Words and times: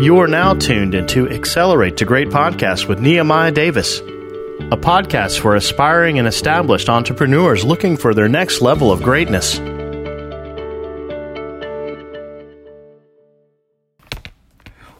You 0.00 0.18
are 0.20 0.26
now 0.26 0.54
tuned 0.54 0.94
into 0.94 1.28
Accelerate 1.28 1.98
the 1.98 2.06
Great 2.06 2.28
Podcast 2.28 2.88
with 2.88 3.00
Nehemiah 3.00 3.52
Davis, 3.52 3.98
a 3.98 4.78
podcast 4.78 5.40
for 5.40 5.56
aspiring 5.56 6.18
and 6.18 6.26
established 6.26 6.88
entrepreneurs 6.88 7.64
looking 7.64 7.98
for 7.98 8.14
their 8.14 8.26
next 8.26 8.62
level 8.62 8.90
of 8.90 9.02
greatness. 9.02 9.58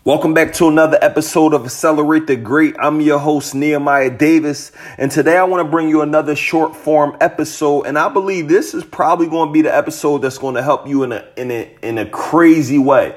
Welcome 0.05 0.35
back 0.35 0.53
to 0.55 0.69
another 0.69 0.99
episode 1.01 1.55
of 1.55 1.65
Accelerate 1.65 2.27
the 2.27 2.37
Great. 2.37 2.77
I'm 2.79 3.01
your 3.01 3.21
host, 3.21 3.55
Nehemiah 3.55 4.11
Davis, 4.11 4.71
and 4.99 5.11
today 5.11 5.39
I 5.39 5.45
want 5.45 5.65
to 5.65 5.71
bring 5.71 5.89
you 5.89 6.03
another 6.03 6.37
short 6.37 6.77
form 6.77 7.17
episode. 7.23 7.87
And 7.87 7.99
I 7.99 8.11
believe 8.11 8.49
this 8.49 8.75
is 8.75 8.85
probably 8.85 9.29
going 9.29 9.49
to 9.49 9.53
be 9.55 9.63
the 9.63 9.75
episode 9.75 10.19
that's 10.19 10.37
going 10.37 10.57
to 10.57 10.63
help 10.63 10.87
you 10.87 11.05
in 11.05 11.13
a 11.13 11.27
in 11.39 11.51
a 11.51 11.75
in 11.81 11.97
a 11.97 12.05
crazy 12.05 12.77
way. 12.77 13.17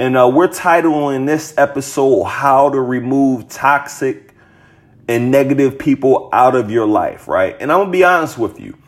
And 0.00 0.16
uh, 0.16 0.30
we're 0.32 0.46
titling 0.46 1.26
this 1.26 1.52
episode 1.58 2.22
How 2.22 2.70
to 2.70 2.80
Remove 2.80 3.48
Toxic 3.48 4.32
and 5.08 5.32
Negative 5.32 5.76
People 5.76 6.28
Out 6.32 6.54
of 6.54 6.70
Your 6.70 6.86
Life, 6.86 7.26
right? 7.26 7.56
And 7.58 7.72
I'm 7.72 7.86
to 7.86 7.90
be 7.90 8.04
honest 8.04 8.38
with 8.38 8.60
you. 8.60 8.78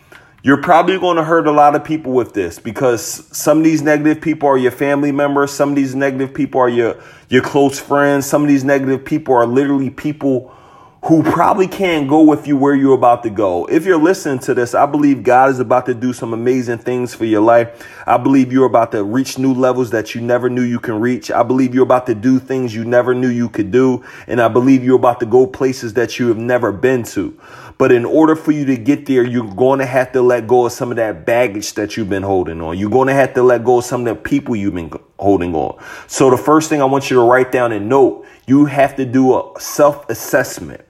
You're 0.44 0.62
probably 0.62 0.98
to 0.98 1.24
hurt 1.24 1.48
a 1.48 1.50
lot 1.50 1.74
of 1.74 1.82
people 1.82 2.12
with 2.12 2.32
this 2.32 2.60
because 2.60 3.02
some 3.36 3.58
of 3.58 3.64
these 3.64 3.82
negative 3.82 4.22
people 4.22 4.48
are 4.48 4.56
your 4.56 4.70
family 4.70 5.10
members, 5.10 5.50
some 5.50 5.70
of 5.70 5.76
these 5.76 5.96
negative 5.96 6.32
people 6.32 6.60
are 6.60 6.68
your 6.68 7.02
your 7.28 7.42
close 7.42 7.80
friends, 7.80 8.24
some 8.24 8.42
of 8.42 8.48
these 8.48 8.64
negative 8.64 9.04
people 9.04 9.34
are 9.34 9.46
literally 9.46 9.90
people 9.90 10.54
who 11.04 11.22
probably 11.22 11.66
can't 11.66 12.08
go 12.08 12.20
with 12.20 12.46
you 12.46 12.58
where 12.58 12.74
you're 12.74 12.94
about 12.94 13.22
to 13.22 13.30
go. 13.30 13.64
If 13.66 13.86
you're 13.86 13.98
listening 13.98 14.38
to 14.40 14.52
this, 14.52 14.74
I 14.74 14.84
believe 14.84 15.22
God 15.22 15.50
is 15.50 15.58
about 15.58 15.86
to 15.86 15.94
do 15.94 16.12
some 16.12 16.34
amazing 16.34 16.76
things 16.78 17.14
for 17.14 17.24
your 17.24 17.40
life. 17.40 17.88
I 18.06 18.18
believe 18.18 18.52
you're 18.52 18.66
about 18.66 18.92
to 18.92 19.02
reach 19.02 19.38
new 19.38 19.54
levels 19.54 19.90
that 19.90 20.14
you 20.14 20.20
never 20.20 20.50
knew 20.50 20.62
you 20.62 20.78
can 20.78 21.00
reach. 21.00 21.30
I 21.30 21.42
believe 21.42 21.74
you're 21.74 21.84
about 21.84 22.06
to 22.06 22.14
do 22.14 22.38
things 22.38 22.74
you 22.74 22.84
never 22.84 23.14
knew 23.14 23.28
you 23.28 23.48
could 23.48 23.70
do. 23.70 24.04
And 24.26 24.42
I 24.42 24.48
believe 24.48 24.84
you're 24.84 24.96
about 24.96 25.20
to 25.20 25.26
go 25.26 25.46
places 25.46 25.94
that 25.94 26.18
you 26.18 26.28
have 26.28 26.36
never 26.36 26.70
been 26.70 27.02
to. 27.04 27.38
But 27.78 27.92
in 27.92 28.04
order 28.04 28.36
for 28.36 28.52
you 28.52 28.66
to 28.66 28.76
get 28.76 29.06
there, 29.06 29.24
you're 29.24 29.54
going 29.54 29.78
to 29.78 29.86
have 29.86 30.12
to 30.12 30.20
let 30.20 30.46
go 30.46 30.66
of 30.66 30.72
some 30.72 30.90
of 30.90 30.96
that 30.96 31.24
baggage 31.24 31.72
that 31.74 31.96
you've 31.96 32.10
been 32.10 32.22
holding 32.22 32.60
on. 32.60 32.78
You're 32.78 32.90
going 32.90 33.08
to 33.08 33.14
have 33.14 33.32
to 33.34 33.42
let 33.42 33.64
go 33.64 33.78
of 33.78 33.84
some 33.86 34.06
of 34.06 34.14
the 34.14 34.22
people 34.22 34.54
you've 34.54 34.74
been 34.74 34.92
holding 35.18 35.54
on. 35.54 35.82
So 36.06 36.28
the 36.28 36.36
first 36.36 36.68
thing 36.68 36.82
I 36.82 36.84
want 36.84 37.10
you 37.10 37.16
to 37.16 37.22
write 37.22 37.50
down 37.50 37.72
and 37.72 37.88
note, 37.88 38.26
you 38.46 38.66
have 38.66 38.96
to 38.96 39.06
do 39.06 39.34
a 39.34 39.58
self 39.58 40.06
assessment. 40.10 40.82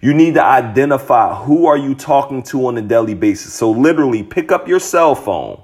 You 0.00 0.14
need 0.14 0.34
to 0.34 0.44
identify 0.44 1.34
who 1.34 1.66
are 1.66 1.76
you 1.76 1.94
talking 1.94 2.42
to 2.44 2.66
on 2.66 2.78
a 2.78 2.82
daily 2.82 3.14
basis. 3.14 3.52
So 3.52 3.70
literally 3.70 4.22
pick 4.22 4.52
up 4.52 4.68
your 4.68 4.78
cell 4.78 5.16
phone, 5.16 5.60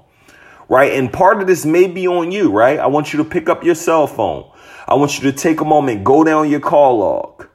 right? 0.67 0.91
And 0.91 1.11
part 1.11 1.39
of 1.41 1.47
this 1.47 1.65
may 1.65 1.87
be 1.87 2.07
on 2.07 2.31
you, 2.31 2.51
right? 2.51 2.77
I 2.77 2.87
want 2.87 3.13
you 3.13 3.17
to 3.23 3.25
pick 3.25 3.47
up 3.47 3.63
your 3.63 3.75
cell 3.75 4.07
phone. 4.07 4.51
I 4.87 4.95
want 4.95 5.17
you 5.17 5.31
to 5.31 5.37
take 5.37 5.61
a 5.61 5.65
moment, 5.65 6.03
go 6.03 6.23
down 6.23 6.49
your 6.49 6.59
call 6.59 6.97
log. 6.97 7.47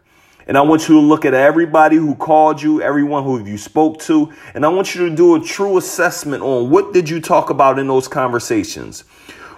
And 0.47 0.57
I 0.57 0.63
want 0.63 0.89
you 0.89 0.95
to 0.95 1.01
look 1.01 1.25
at 1.25 1.35
everybody 1.35 1.97
who 1.97 2.17
called 2.17 2.61
you, 2.61 2.83
everyone 2.83 3.25
who 3.25 3.45
you 3.45 3.57
spoke 3.57 4.01
to, 4.01 4.33
and 4.55 4.65
I 4.65 4.69
want 4.69 4.95
you 4.95 5.09
to 5.09 5.15
do 5.15 5.37
a 5.37 5.41
true 5.41 5.77
assessment 5.77 6.43
on 6.43 6.71
what 6.71 6.93
did 6.93 7.09
you 7.09 7.21
talk 7.21 7.51
about 7.51 7.79
in 7.79 7.87
those 7.87 8.09
conversations. 8.09 9.05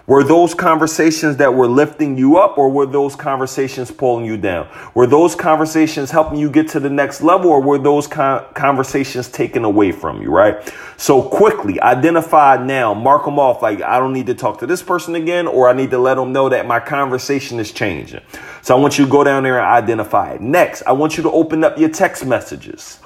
Were 0.06 0.24
those 0.24 0.52
conversations 0.52 1.36
that 1.36 1.54
were 1.54 1.68
lifting 1.68 2.18
you 2.18 2.36
up 2.36 2.58
or 2.58 2.68
were 2.68 2.86
those 2.86 3.14
conversations 3.14 3.92
pulling 3.92 4.24
you 4.24 4.36
down? 4.36 4.68
Were 4.94 5.06
those 5.06 5.36
conversations 5.36 6.10
helping 6.10 6.38
you 6.38 6.50
get 6.50 6.68
to 6.70 6.80
the 6.80 6.90
next 6.90 7.22
level 7.22 7.50
or 7.50 7.62
were 7.62 7.78
those 7.78 8.08
con- 8.08 8.44
conversations 8.54 9.28
taken 9.28 9.64
away 9.64 9.92
from 9.92 10.20
you, 10.20 10.30
right? 10.30 10.74
So 10.96 11.22
quickly 11.22 11.80
identify 11.80 12.56
now, 12.56 12.94
mark 12.94 13.24
them 13.24 13.38
off 13.38 13.62
like 13.62 13.80
I 13.80 14.00
don't 14.00 14.12
need 14.12 14.26
to 14.26 14.34
talk 14.34 14.58
to 14.58 14.66
this 14.66 14.82
person 14.82 15.14
again 15.14 15.46
or 15.46 15.68
I 15.68 15.72
need 15.72 15.90
to 15.90 15.98
let 15.98 16.16
them 16.16 16.32
know 16.32 16.48
that 16.48 16.66
my 16.66 16.80
conversation 16.80 17.60
is 17.60 17.70
changing. 17.70 18.22
So 18.62 18.76
I 18.76 18.80
want 18.80 18.98
you 18.98 19.04
to 19.04 19.10
go 19.10 19.22
down 19.22 19.44
there 19.44 19.60
and 19.60 19.66
identify 19.66 20.32
it. 20.32 20.40
Next, 20.40 20.82
I 20.82 20.92
want 20.92 21.16
you 21.16 21.22
to 21.22 21.30
open 21.30 21.62
up 21.62 21.78
your 21.78 21.90
text 21.90 22.26
messages. 22.26 22.98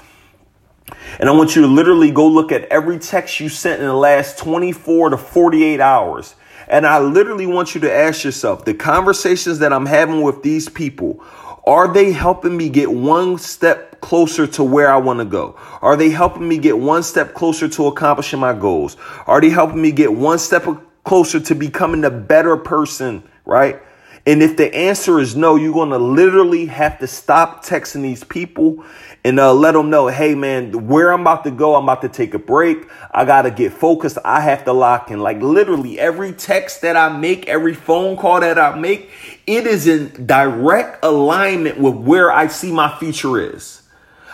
And 1.18 1.28
I 1.28 1.32
want 1.32 1.56
you 1.56 1.62
to 1.62 1.68
literally 1.68 2.10
go 2.10 2.26
look 2.26 2.52
at 2.52 2.64
every 2.66 2.98
text 2.98 3.38
you 3.38 3.50
sent 3.50 3.80
in 3.80 3.86
the 3.86 3.94
last 3.94 4.38
24 4.38 5.10
to 5.10 5.18
48 5.18 5.80
hours 5.80 6.36
and 6.68 6.86
I 6.86 6.98
literally 6.98 7.46
want 7.46 7.74
you 7.74 7.80
to 7.82 7.92
ask 7.92 8.24
yourself 8.24 8.64
the 8.64 8.74
conversations 8.74 9.58
that 9.60 9.72
I'm 9.72 9.86
having 9.86 10.22
with 10.22 10.42
these 10.42 10.68
people, 10.68 11.22
are 11.66 11.92
they 11.92 12.12
helping 12.12 12.56
me 12.56 12.68
get 12.68 12.92
one 12.92 13.38
step 13.38 14.00
closer 14.00 14.46
to 14.46 14.62
where 14.62 14.90
I 14.90 14.96
want 14.98 15.18
to 15.18 15.24
go? 15.24 15.56
Are 15.82 15.96
they 15.96 16.10
helping 16.10 16.48
me 16.48 16.58
get 16.58 16.78
one 16.78 17.02
step 17.02 17.34
closer 17.34 17.68
to 17.68 17.86
accomplishing 17.86 18.38
my 18.38 18.52
goals? 18.52 18.96
Are 19.26 19.40
they 19.40 19.50
helping 19.50 19.82
me 19.82 19.90
get 19.90 20.12
one 20.12 20.38
step 20.38 20.66
closer 21.04 21.40
to 21.40 21.54
becoming 21.54 22.04
a 22.04 22.10
better 22.10 22.56
person, 22.56 23.22
right? 23.44 23.80
And 24.26 24.42
if 24.42 24.56
the 24.56 24.74
answer 24.74 25.20
is 25.20 25.36
no, 25.36 25.54
you're 25.54 25.72
going 25.72 25.90
to 25.90 25.98
literally 25.98 26.66
have 26.66 26.98
to 26.98 27.06
stop 27.06 27.64
texting 27.64 28.02
these 28.02 28.24
people 28.24 28.84
and 29.24 29.38
uh, 29.38 29.54
let 29.54 29.72
them 29.72 29.88
know, 29.88 30.08
hey 30.08 30.34
man, 30.34 30.86
where 30.88 31.12
I'm 31.12 31.20
about 31.20 31.44
to 31.44 31.52
go, 31.52 31.76
I'm 31.76 31.84
about 31.84 32.02
to 32.02 32.08
take 32.08 32.34
a 32.34 32.38
break. 32.38 32.88
I 33.12 33.24
got 33.24 33.42
to 33.42 33.52
get 33.52 33.72
focused. 33.72 34.18
I 34.24 34.40
have 34.40 34.64
to 34.64 34.72
lock 34.72 35.12
in. 35.12 35.20
Like 35.20 35.40
literally 35.40 35.98
every 35.98 36.32
text 36.32 36.82
that 36.82 36.96
I 36.96 37.16
make, 37.16 37.48
every 37.48 37.74
phone 37.74 38.16
call 38.16 38.40
that 38.40 38.58
I 38.58 38.76
make, 38.76 39.10
it 39.46 39.66
is 39.66 39.86
in 39.86 40.26
direct 40.26 41.04
alignment 41.04 41.78
with 41.78 41.94
where 41.94 42.32
I 42.32 42.48
see 42.48 42.72
my 42.72 42.96
future 42.98 43.40
is. 43.40 43.82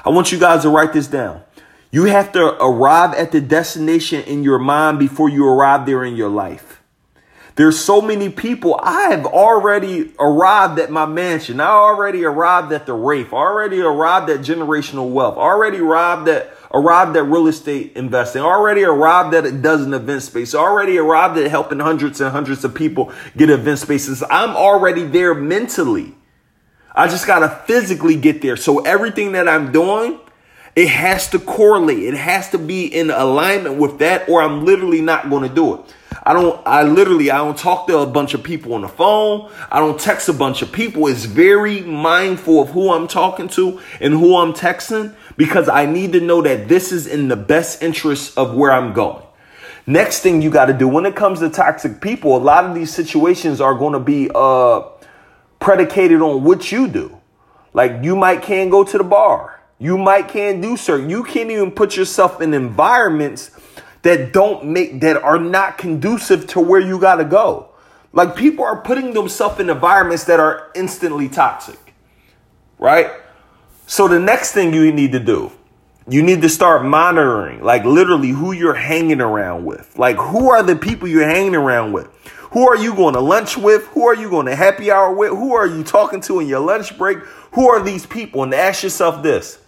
I 0.04 0.10
want 0.10 0.32
you 0.32 0.38
guys 0.38 0.62
to 0.62 0.70
write 0.70 0.94
this 0.94 1.06
down. 1.06 1.42
You 1.90 2.04
have 2.04 2.32
to 2.32 2.62
arrive 2.62 3.14
at 3.14 3.32
the 3.32 3.40
destination 3.42 4.22
in 4.22 4.42
your 4.42 4.58
mind 4.58 4.98
before 4.98 5.28
you 5.28 5.46
arrive 5.46 5.84
there 5.84 6.02
in 6.02 6.16
your 6.16 6.30
life. 6.30 6.81
There's 7.54 7.78
so 7.78 8.00
many 8.00 8.30
people. 8.30 8.80
I 8.82 9.10
have 9.10 9.26
already 9.26 10.12
arrived 10.18 10.78
at 10.78 10.90
my 10.90 11.04
mansion. 11.04 11.60
I 11.60 11.66
already 11.66 12.24
arrived 12.24 12.72
at 12.72 12.86
the 12.86 12.94
Wraith. 12.94 13.32
Already 13.32 13.80
arrived 13.80 14.30
at 14.30 14.40
generational 14.40 15.10
wealth. 15.10 15.36
Already 15.36 15.78
arrived 15.78 16.28
at 16.28 16.54
arrived 16.72 17.14
at 17.16 17.24
real 17.24 17.48
estate 17.48 17.92
investing. 17.96 18.40
Already 18.40 18.82
arrived 18.82 19.34
at 19.34 19.44
a 19.44 19.52
dozen 19.52 19.92
event 19.92 20.22
spaces. 20.22 20.54
Already 20.54 20.96
arrived 20.96 21.36
at 21.38 21.50
helping 21.50 21.80
hundreds 21.80 22.20
and 22.22 22.30
hundreds 22.30 22.64
of 22.64 22.74
people 22.74 23.12
get 23.36 23.50
event 23.50 23.78
spaces. 23.78 24.22
I'm 24.30 24.56
already 24.56 25.04
there 25.04 25.34
mentally. 25.34 26.14
I 26.94 27.08
just 27.08 27.26
gotta 27.26 27.50
physically 27.66 28.16
get 28.16 28.40
there. 28.40 28.56
So 28.56 28.80
everything 28.80 29.32
that 29.32 29.48
I'm 29.48 29.72
doing, 29.72 30.18
it 30.74 30.88
has 30.88 31.28
to 31.30 31.38
correlate. 31.38 32.02
It 32.02 32.14
has 32.14 32.50
to 32.50 32.58
be 32.58 32.86
in 32.86 33.10
alignment 33.10 33.76
with 33.76 33.98
that, 33.98 34.28
or 34.28 34.42
I'm 34.42 34.64
literally 34.64 35.02
not 35.02 35.28
going 35.28 35.46
to 35.46 35.54
do 35.54 35.74
it. 35.74 35.94
I 36.24 36.32
don't, 36.32 36.60
I 36.64 36.84
literally, 36.84 37.30
I 37.32 37.38
don't 37.38 37.58
talk 37.58 37.88
to 37.88 37.98
a 37.98 38.06
bunch 38.06 38.32
of 38.34 38.44
people 38.44 38.74
on 38.74 38.82
the 38.82 38.88
phone. 38.88 39.50
I 39.70 39.80
don't 39.80 39.98
text 39.98 40.28
a 40.28 40.32
bunch 40.32 40.62
of 40.62 40.70
people. 40.70 41.08
It's 41.08 41.24
very 41.24 41.80
mindful 41.80 42.62
of 42.62 42.70
who 42.70 42.92
I'm 42.92 43.08
talking 43.08 43.48
to 43.48 43.80
and 44.00 44.14
who 44.14 44.36
I'm 44.36 44.52
texting 44.52 45.16
because 45.36 45.68
I 45.68 45.86
need 45.86 46.12
to 46.12 46.20
know 46.20 46.40
that 46.42 46.68
this 46.68 46.92
is 46.92 47.08
in 47.08 47.26
the 47.26 47.36
best 47.36 47.82
interest 47.82 48.38
of 48.38 48.54
where 48.54 48.70
I'm 48.70 48.92
going. 48.92 49.24
Next 49.84 50.20
thing 50.20 50.42
you 50.42 50.50
got 50.50 50.66
to 50.66 50.72
do 50.72 50.86
when 50.86 51.06
it 51.06 51.16
comes 51.16 51.40
to 51.40 51.50
toxic 51.50 52.00
people, 52.00 52.36
a 52.36 52.38
lot 52.38 52.66
of 52.66 52.74
these 52.76 52.94
situations 52.94 53.60
are 53.60 53.74
going 53.74 53.94
to 53.94 54.00
be 54.00 54.30
uh, 54.32 54.82
predicated 55.58 56.22
on 56.22 56.44
what 56.44 56.70
you 56.70 56.86
do. 56.86 57.18
Like 57.74 58.04
you 58.04 58.14
might 58.14 58.42
can't 58.42 58.70
go 58.70 58.84
to 58.84 58.98
the 58.98 59.04
bar. 59.04 59.60
You 59.80 59.98
might 59.98 60.28
can't 60.28 60.62
do 60.62 60.76
certain. 60.76 61.10
You 61.10 61.24
can't 61.24 61.50
even 61.50 61.72
put 61.72 61.96
yourself 61.96 62.40
in 62.40 62.54
environments 62.54 63.50
that 64.02 64.32
don't 64.32 64.64
make 64.66 65.00
that 65.00 65.16
are 65.16 65.38
not 65.38 65.78
conducive 65.78 66.46
to 66.48 66.60
where 66.60 66.80
you 66.80 67.00
got 67.00 67.16
to 67.16 67.24
go. 67.24 67.70
Like 68.12 68.36
people 68.36 68.64
are 68.64 68.80
putting 68.80 69.14
themselves 69.14 69.58
in 69.58 69.70
environments 69.70 70.24
that 70.24 70.38
are 70.38 70.70
instantly 70.74 71.28
toxic. 71.28 71.94
Right? 72.78 73.10
So 73.86 74.08
the 74.08 74.18
next 74.18 74.52
thing 74.52 74.74
you 74.74 74.92
need 74.92 75.12
to 75.12 75.20
do, 75.20 75.52
you 76.08 76.22
need 76.22 76.42
to 76.42 76.48
start 76.48 76.84
monitoring 76.84 77.62
like 77.62 77.84
literally 77.84 78.30
who 78.30 78.52
you're 78.52 78.74
hanging 78.74 79.20
around 79.20 79.64
with. 79.64 79.96
Like 79.96 80.16
who 80.16 80.50
are 80.50 80.62
the 80.62 80.76
people 80.76 81.08
you're 81.08 81.28
hanging 81.28 81.54
around 81.54 81.92
with? 81.92 82.08
Who 82.50 82.68
are 82.68 82.76
you 82.76 82.94
going 82.94 83.14
to 83.14 83.20
lunch 83.20 83.56
with? 83.56 83.86
Who 83.88 84.06
are 84.06 84.14
you 84.14 84.28
going 84.28 84.44
to 84.46 84.54
happy 84.54 84.90
hour 84.90 85.14
with? 85.14 85.30
Who 85.30 85.54
are 85.54 85.66
you 85.66 85.82
talking 85.82 86.20
to 86.22 86.40
in 86.40 86.48
your 86.48 86.60
lunch 86.60 86.98
break? 86.98 87.18
Who 87.52 87.70
are 87.70 87.82
these 87.82 88.04
people? 88.04 88.42
And 88.42 88.52
ask 88.52 88.82
yourself 88.82 89.22
this. 89.22 89.58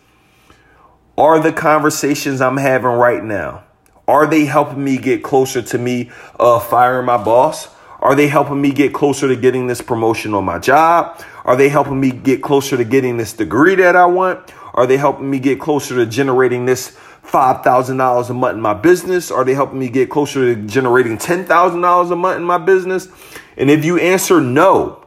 Are 1.17 1.41
the 1.41 1.53
conversations 1.53 2.41
I'm 2.41 2.57
having 2.57 2.91
right 2.91 3.25
now 3.25 3.65
are 4.07 4.27
they 4.27 4.45
helping 4.45 4.85
me 4.85 4.99
get 4.99 5.23
closer 5.23 5.63
to 5.63 5.79
me 5.79 6.11
uh, 6.39 6.61
firing 6.61 7.07
my 7.07 7.17
boss? 7.17 7.69
Are 8.01 8.15
they 8.15 8.29
helping 8.29 8.61
me 8.61 8.71
get 8.71 8.93
closer 8.93 9.29
to 9.29 9.37
getting 9.37 9.67
this 9.67 9.81
promotion 9.81 10.35
on 10.35 10.45
my 10.45 10.59
job? 10.59 11.19
Are 11.45 11.57
they 11.57 11.71
helping 11.71 11.99
me 11.99 12.11
get 12.11 12.43
closer 12.43 12.77
to 12.77 12.85
getting 12.85 13.17
this 13.17 13.33
degree 13.33 13.75
that 13.77 13.97
I 13.97 14.05
want? 14.05 14.53
Are 14.75 14.87
they 14.87 14.99
helping 14.99 15.31
me 15.31 15.39
get 15.39 15.59
closer 15.59 15.95
to 15.97 16.05
generating 16.05 16.67
this 16.67 16.99
$5,000 17.25 18.31
a 18.31 18.35
month 18.35 18.57
in 18.57 18.61
my 18.61 18.75
business? 18.75 19.31
Are 19.31 19.45
they 19.45 19.55
helping 19.55 19.79
me 19.79 19.89
get 19.89 20.11
closer 20.11 20.55
to 20.55 20.67
generating 20.67 21.17
$10,000 21.17 22.11
a 22.13 22.17
month 22.17 22.37
in 22.37 22.45
my 22.45 22.59
business? 22.59 23.09
And 23.57 23.71
if 23.71 23.87
you 23.87 23.99
answer 23.99 24.41
no, 24.41 25.07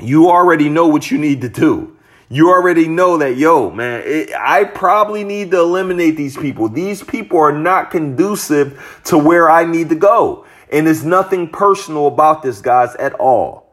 you 0.00 0.28
already 0.28 0.68
know 0.68 0.88
what 0.88 1.10
you 1.10 1.18
need 1.18 1.42
to 1.42 1.48
do 1.48 1.95
you 2.28 2.50
already 2.50 2.88
know 2.88 3.18
that, 3.18 3.36
yo, 3.36 3.70
man, 3.70 4.02
it, 4.04 4.30
I 4.34 4.64
probably 4.64 5.22
need 5.22 5.52
to 5.52 5.60
eliminate 5.60 6.16
these 6.16 6.36
people. 6.36 6.68
These 6.68 7.02
people 7.04 7.38
are 7.38 7.52
not 7.52 7.90
conducive 7.90 9.00
to 9.04 9.16
where 9.16 9.48
I 9.48 9.64
need 9.64 9.88
to 9.90 9.94
go. 9.94 10.44
And 10.72 10.86
there's 10.86 11.04
nothing 11.04 11.48
personal 11.48 12.08
about 12.08 12.42
this, 12.42 12.60
guys, 12.60 12.94
at 12.96 13.12
all. 13.14 13.72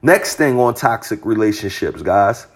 Next 0.00 0.36
thing 0.36 0.58
on 0.58 0.74
toxic 0.74 1.24
relationships, 1.26 2.00
guys. 2.00 2.46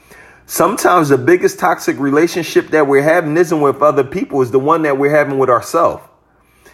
Sometimes 0.46 1.10
the 1.10 1.18
biggest 1.18 1.58
toxic 1.58 1.98
relationship 1.98 2.68
that 2.68 2.86
we're 2.86 3.02
having 3.02 3.36
isn't 3.36 3.60
with 3.60 3.82
other 3.82 4.04
people, 4.04 4.40
is 4.42 4.50
the 4.50 4.58
one 4.58 4.82
that 4.82 4.96
we're 4.96 5.14
having 5.14 5.38
with 5.38 5.50
ourselves. 5.50 6.02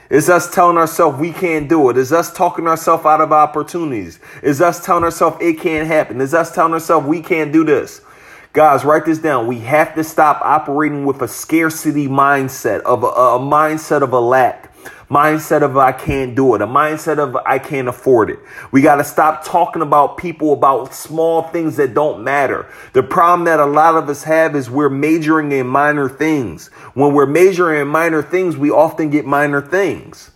It's 0.08 0.28
us 0.28 0.52
telling 0.54 0.76
ourselves 0.76 1.18
we 1.18 1.32
can't 1.32 1.68
do 1.70 1.88
it. 1.88 1.96
It's 1.96 2.12
us 2.12 2.32
talking 2.32 2.68
ourselves 2.68 3.06
out 3.06 3.22
of 3.22 3.32
opportunities. 3.32 4.20
It's 4.42 4.60
us 4.60 4.84
telling 4.84 5.04
ourselves 5.04 5.38
it 5.40 5.58
can't 5.58 5.88
happen. 5.88 6.20
It's 6.20 6.34
us 6.34 6.54
telling 6.54 6.74
ourselves 6.74 7.06
we 7.06 7.22
can't 7.22 7.50
do 7.50 7.64
this. 7.64 8.02
Guys, 8.52 8.84
write 8.84 9.06
this 9.06 9.18
down. 9.18 9.46
We 9.46 9.60
have 9.60 9.94
to 9.94 10.04
stop 10.04 10.42
operating 10.42 11.06
with 11.06 11.22
a 11.22 11.28
scarcity 11.28 12.06
mindset 12.06 12.80
of 12.82 13.02
a, 13.02 13.06
a 13.06 13.38
mindset 13.38 14.02
of 14.02 14.12
a 14.12 14.20
lack 14.20 14.68
mindset 15.10 15.62
of 15.62 15.76
I 15.76 15.92
can't 15.92 16.34
do 16.34 16.54
it, 16.54 16.62
a 16.62 16.66
mindset 16.66 17.18
of 17.18 17.36
I 17.36 17.58
can't 17.58 17.86
afford 17.86 18.30
it. 18.30 18.38
We 18.70 18.80
got 18.80 18.96
to 18.96 19.04
stop 19.04 19.44
talking 19.44 19.82
about 19.82 20.16
people 20.16 20.54
about 20.54 20.94
small 20.94 21.42
things 21.42 21.76
that 21.76 21.92
don't 21.92 22.24
matter. 22.24 22.66
The 22.94 23.02
problem 23.02 23.44
that 23.44 23.60
a 23.60 23.66
lot 23.66 23.94
of 23.94 24.08
us 24.08 24.22
have 24.24 24.56
is 24.56 24.70
we're 24.70 24.88
majoring 24.88 25.52
in 25.52 25.66
minor 25.66 26.08
things. 26.08 26.68
When 26.94 27.12
we're 27.12 27.26
majoring 27.26 27.82
in 27.82 27.88
minor 27.88 28.22
things, 28.22 28.56
we 28.56 28.70
often 28.70 29.10
get 29.10 29.26
minor 29.26 29.60
things. 29.60 30.30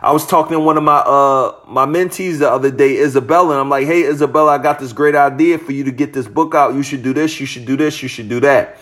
I 0.00 0.12
was 0.12 0.26
talking 0.26 0.52
to 0.52 0.60
one 0.60 0.76
of 0.76 0.84
my 0.84 0.98
uh 0.98 1.56
my 1.66 1.86
mentees 1.86 2.38
the 2.38 2.50
other 2.50 2.70
day, 2.70 2.98
Isabella, 2.98 3.52
and 3.52 3.60
I'm 3.60 3.68
like, 3.68 3.86
"Hey, 3.86 4.04
Isabella, 4.04 4.52
I 4.52 4.58
got 4.58 4.78
this 4.78 4.92
great 4.92 5.14
idea 5.14 5.58
for 5.58 5.72
you 5.72 5.84
to 5.84 5.90
get 5.90 6.12
this 6.12 6.28
book 6.28 6.54
out. 6.54 6.74
You 6.74 6.82
should 6.82 7.02
do 7.02 7.12
this. 7.12 7.40
You 7.40 7.46
should 7.46 7.66
do 7.66 7.76
this. 7.76 8.02
You 8.02 8.08
should 8.08 8.28
do 8.28 8.40
that." 8.40 8.78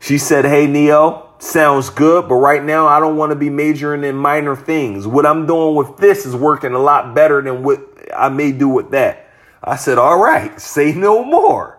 She 0.00 0.18
said, 0.18 0.44
"Hey, 0.44 0.66
Neo, 0.66 1.28
sounds 1.38 1.90
good, 1.90 2.28
but 2.28 2.36
right 2.36 2.62
now 2.62 2.86
I 2.86 3.00
don't 3.00 3.16
want 3.16 3.30
to 3.30 3.36
be 3.36 3.50
majoring 3.50 4.04
in 4.04 4.16
minor 4.16 4.56
things. 4.56 5.06
What 5.06 5.26
I'm 5.26 5.46
doing 5.46 5.74
with 5.74 5.96
this 5.96 6.26
is 6.26 6.34
working 6.34 6.72
a 6.72 6.78
lot 6.78 7.14
better 7.14 7.40
than 7.42 7.62
what 7.62 7.80
I 8.16 8.28
may 8.28 8.52
do 8.52 8.68
with 8.68 8.90
that. 8.90 9.28
I 9.62 9.76
said, 9.76 9.98
all 9.98 10.18
right, 10.18 10.60
say 10.60 10.92
no 10.92 11.24
more. 11.24 11.78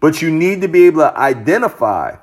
But 0.00 0.20
you 0.20 0.30
need 0.30 0.62
to 0.62 0.68
be 0.68 0.86
able 0.86 1.02
to 1.02 1.16
identify 1.16 2.16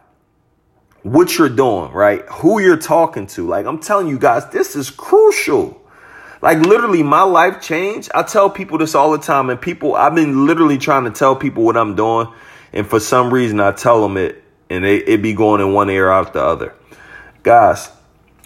what 1.04 1.38
you're 1.38 1.50
doing, 1.50 1.92
right? 1.92 2.26
Who 2.28 2.60
you're 2.60 2.78
talking 2.78 3.26
to. 3.28 3.48
Like 3.48 3.66
I'm 3.66 3.80
telling 3.80 4.08
you 4.08 4.20
guys, 4.20 4.50
this 4.50 4.76
is 4.76 4.90
crucial. 4.90 5.82
Like 6.42 6.60
literally 6.60 7.04
my 7.04 7.24
life 7.24 7.62
changed. 7.62 8.12
I 8.14 8.24
tell 8.24 8.50
people 8.50 8.78
this 8.78 8.96
all 8.96 9.12
the 9.12 9.18
time 9.18 9.50
and 9.50 9.60
people, 9.60 9.96
I've 9.96 10.16
been 10.16 10.46
literally 10.46 10.78
trying 10.78 11.06
to 11.06 11.12
tell 11.12 11.36
people 11.36 11.64
what 11.64 11.76
I'm 11.76 11.96
doing. 11.96 12.28
And 12.72 12.88
for 12.88 13.00
some 13.00 13.34
reason 13.34 13.60
I 13.60 13.72
tell 13.72 14.02
them 14.02 14.18
it 14.18 14.44
and 14.70 14.86
it, 14.86 15.10
it 15.10 15.22
be 15.22 15.34
going 15.34 15.62
in 15.62 15.74
one 15.74 15.90
ear 15.90 16.10
out 16.10 16.34
the 16.34 16.42
other. 16.42 16.74
Guys, 17.44 17.90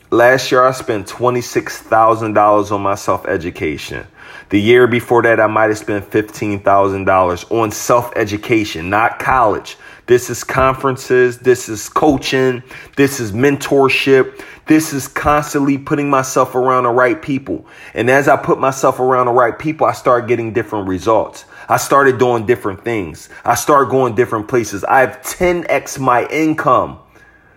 last 0.10 0.52
year 0.52 0.64
I 0.64 0.72
spent 0.72 1.08
$26,000 1.08 2.72
on 2.72 2.82
my 2.82 2.96
self 2.96 3.28
education. 3.28 4.08
The 4.50 4.60
year 4.60 4.88
before 4.88 5.24
that, 5.24 5.40
I 5.40 5.48
might 5.48 5.70
have 5.70 5.78
spent 5.78 6.10
$15,000 6.10 7.52
on 7.52 7.72
self 7.72 8.16
education, 8.16 8.90
not 8.90 9.20
college. 9.20 9.78
This 10.06 10.30
is 10.30 10.44
conferences. 10.44 11.40
This 11.40 11.70
is 11.70 11.88
coaching. 11.88 12.62
This 12.98 13.20
is 13.20 13.32
mentorship. 13.32 14.42
This 14.66 14.94
is 14.94 15.08
constantly 15.08 15.78
putting 15.78 16.10
myself 16.10 16.56
around 16.56 16.84
the 16.84 16.90
right 16.90 17.22
people. 17.22 17.66
And 17.94 18.10
as 18.10 18.28
I 18.28 18.36
put 18.38 18.60
myself 18.60 19.00
around 19.00 19.28
the 19.28 19.32
right 19.32 19.58
people, 19.58 19.88
I 19.88 19.94
start 19.94 20.28
getting 20.28 20.54
different 20.54 20.88
results. 20.88 21.46
I 21.70 21.78
started 21.78 22.18
doing 22.18 22.46
different 22.46 22.84
things. 22.84 23.30
I 23.46 23.56
started 23.56 23.90
going 23.90 24.16
different 24.16 24.48
places. 24.48 24.84
I 24.84 25.00
have 25.00 25.22
10x 25.22 26.00
my 26.00 26.26
income 26.28 27.00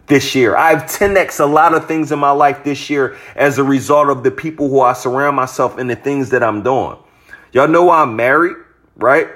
this 0.06 0.34
year. 0.34 0.56
I've 0.56 0.84
10x 0.84 1.40
a 1.40 1.46
lot 1.46 1.74
of 1.74 1.86
things 1.86 2.12
in 2.12 2.18
my 2.18 2.30
life 2.30 2.62
this 2.62 2.88
year 2.88 3.16
as 3.34 3.58
a 3.58 3.64
result 3.64 4.08
of 4.08 4.22
the 4.22 4.30
people 4.30 4.68
who 4.68 4.80
I 4.80 4.92
surround 4.92 5.36
myself 5.36 5.78
and 5.78 5.90
the 5.90 5.96
things 5.96 6.30
that 6.30 6.42
I'm 6.42 6.62
doing. 6.62 6.96
Y'all 7.52 7.68
know 7.68 7.84
why 7.84 8.02
I'm 8.02 8.16
married, 8.16 8.56
right? 8.96 9.28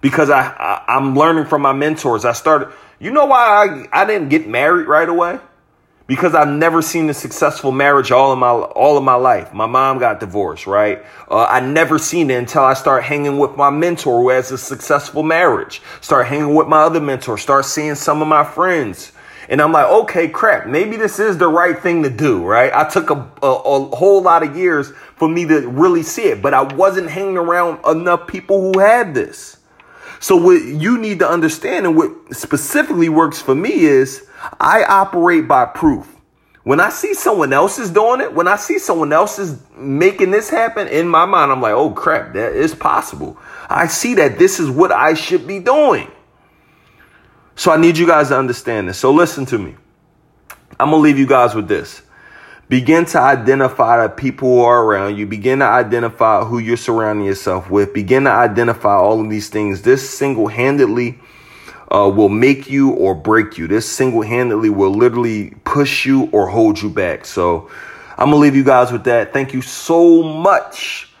Because 0.00 0.30
I, 0.30 0.42
I 0.88 0.96
am 0.96 1.16
learning 1.16 1.46
from 1.46 1.62
my 1.62 1.72
mentors. 1.72 2.24
I 2.24 2.32
started. 2.32 2.72
You 2.98 3.10
know 3.10 3.26
why 3.26 3.86
I 3.92 4.02
I 4.02 4.04
didn't 4.06 4.28
get 4.28 4.48
married 4.48 4.86
right 4.86 5.08
away? 5.08 5.38
because 6.10 6.34
I've 6.34 6.48
never 6.48 6.82
seen 6.82 7.08
a 7.08 7.14
successful 7.14 7.70
marriage 7.70 8.10
all 8.10 8.32
of 8.32 8.38
my 8.40 8.48
all 8.48 8.98
of 8.98 9.04
my 9.04 9.14
life. 9.14 9.54
My 9.54 9.66
mom 9.66 10.00
got 10.00 10.18
divorced, 10.18 10.66
right? 10.66 11.04
Uh, 11.30 11.44
I 11.44 11.60
never 11.60 12.00
seen 12.00 12.32
it 12.32 12.34
until 12.34 12.64
I 12.64 12.74
start 12.74 13.04
hanging 13.04 13.38
with 13.38 13.56
my 13.56 13.70
mentor 13.70 14.20
who 14.20 14.30
has 14.30 14.50
a 14.50 14.58
successful 14.58 15.22
marriage. 15.22 15.80
Start 16.00 16.26
hanging 16.26 16.56
with 16.56 16.66
my 16.66 16.82
other 16.82 17.00
mentor. 17.00 17.38
Start 17.38 17.64
seeing 17.64 17.94
some 17.94 18.22
of 18.22 18.26
my 18.26 18.42
friends. 18.42 19.12
And 19.48 19.62
I'm 19.62 19.70
like, 19.70 19.86
okay, 19.86 20.26
crap, 20.26 20.66
maybe 20.66 20.96
this 20.96 21.20
is 21.20 21.38
the 21.38 21.46
right 21.46 21.78
thing 21.78 22.02
to 22.02 22.10
do, 22.10 22.44
right? 22.44 22.72
I 22.74 22.88
took 22.88 23.10
a, 23.10 23.30
a, 23.40 23.46
a 23.46 23.96
whole 23.96 24.20
lot 24.20 24.42
of 24.42 24.56
years 24.56 24.90
for 25.14 25.28
me 25.28 25.46
to 25.46 25.68
really 25.68 26.02
see 26.02 26.24
it, 26.24 26.42
but 26.42 26.54
I 26.54 26.62
wasn't 26.62 27.08
hanging 27.08 27.36
around 27.36 27.84
enough 27.86 28.26
people 28.26 28.60
who 28.60 28.80
had 28.80 29.14
this. 29.14 29.58
So 30.20 30.36
what 30.36 30.62
you 30.62 30.98
need 30.98 31.18
to 31.20 31.28
understand 31.28 31.86
and 31.86 31.96
what 31.96 32.12
specifically 32.36 33.08
works 33.08 33.40
for 33.40 33.54
me 33.54 33.72
is 33.72 34.26
I 34.60 34.84
operate 34.84 35.48
by 35.48 35.64
proof. 35.64 36.14
When 36.62 36.78
I 36.78 36.90
see 36.90 37.14
someone 37.14 37.54
else 37.54 37.78
is 37.78 37.90
doing 37.90 38.20
it, 38.20 38.34
when 38.34 38.46
I 38.46 38.56
see 38.56 38.78
someone 38.78 39.14
else 39.14 39.38
is 39.38 39.58
making 39.74 40.30
this 40.30 40.50
happen, 40.50 40.88
in 40.88 41.08
my 41.08 41.24
mind, 41.24 41.50
I'm 41.50 41.62
like, 41.62 41.72
oh 41.72 41.90
crap, 41.90 42.34
that 42.34 42.52
is 42.52 42.74
possible. 42.74 43.38
I 43.68 43.86
see 43.86 44.14
that 44.16 44.38
this 44.38 44.60
is 44.60 44.68
what 44.68 44.92
I 44.92 45.14
should 45.14 45.46
be 45.46 45.58
doing. 45.58 46.10
So 47.56 47.72
I 47.72 47.78
need 47.78 47.96
you 47.96 48.06
guys 48.06 48.28
to 48.28 48.38
understand 48.38 48.90
this. 48.90 48.98
So 48.98 49.12
listen 49.12 49.46
to 49.46 49.58
me. 49.58 49.74
I'm 50.78 50.90
going 50.90 51.02
to 51.02 51.04
leave 51.04 51.18
you 51.18 51.26
guys 51.26 51.54
with 51.54 51.66
this. 51.66 52.02
Begin 52.70 53.04
to 53.06 53.18
identify 53.18 54.00
the 54.00 54.08
people 54.08 54.48
who 54.48 54.60
are 54.60 54.84
around 54.84 55.18
you. 55.18 55.26
Begin 55.26 55.58
to 55.58 55.64
identify 55.64 56.44
who 56.44 56.60
you're 56.60 56.76
surrounding 56.76 57.26
yourself 57.26 57.68
with. 57.68 57.92
Begin 57.92 58.24
to 58.24 58.30
identify 58.30 58.94
all 58.94 59.20
of 59.20 59.28
these 59.28 59.48
things. 59.48 59.82
This 59.82 60.08
single 60.08 60.46
handedly 60.46 61.18
uh, 61.90 62.08
will 62.14 62.28
make 62.28 62.70
you 62.70 62.90
or 62.90 63.12
break 63.16 63.58
you. 63.58 63.66
This 63.66 63.90
single 63.90 64.22
handedly 64.22 64.70
will 64.70 64.92
literally 64.92 65.50
push 65.64 66.06
you 66.06 66.30
or 66.30 66.46
hold 66.46 66.80
you 66.80 66.88
back. 66.88 67.24
So 67.24 67.68
I'm 68.10 68.30
going 68.30 68.34
to 68.34 68.36
leave 68.36 68.54
you 68.54 68.62
guys 68.62 68.92
with 68.92 69.02
that. 69.02 69.32
Thank 69.32 69.52
you 69.52 69.62
so 69.62 70.22
much 70.22 71.12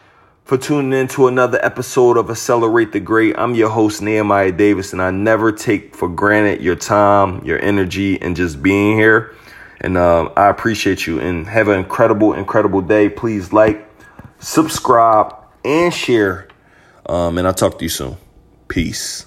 for 0.44 0.56
tuning 0.56 0.92
in 0.92 1.08
to 1.08 1.26
another 1.26 1.58
episode 1.64 2.16
of 2.16 2.30
Accelerate 2.30 2.92
the 2.92 3.00
Great. 3.00 3.36
I'm 3.36 3.56
your 3.56 3.70
host, 3.70 4.02
Nehemiah 4.02 4.52
Davis, 4.52 4.92
and 4.92 5.02
I 5.02 5.10
never 5.10 5.50
take 5.50 5.96
for 5.96 6.08
granted 6.08 6.62
your 6.62 6.76
time, 6.76 7.44
your 7.44 7.60
energy, 7.60 8.22
and 8.22 8.36
just 8.36 8.62
being 8.62 8.96
here. 8.96 9.34
And 9.80 9.96
uh, 9.96 10.30
I 10.36 10.48
appreciate 10.48 11.06
you 11.06 11.20
and 11.20 11.46
have 11.46 11.68
an 11.68 11.78
incredible, 11.78 12.34
incredible 12.34 12.82
day. 12.82 13.08
Please 13.08 13.52
like, 13.52 13.88
subscribe, 14.38 15.34
and 15.64 15.92
share. 15.92 16.48
Um, 17.06 17.38
and 17.38 17.46
I'll 17.46 17.54
talk 17.54 17.78
to 17.78 17.84
you 17.84 17.88
soon. 17.88 18.16
Peace. 18.68 19.26